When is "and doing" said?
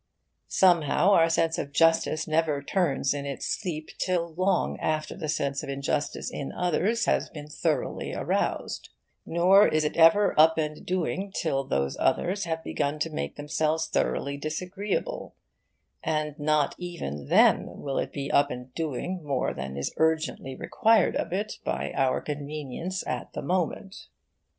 10.57-11.31, 18.49-19.23